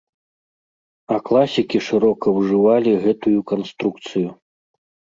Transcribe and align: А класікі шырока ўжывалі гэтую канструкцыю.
А 1.15 1.17
класікі 1.27 1.83
шырока 1.89 2.27
ўжывалі 2.39 2.91
гэтую 3.07 3.39
канструкцыю. 3.55 4.29